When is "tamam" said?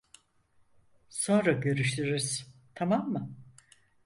2.75-3.09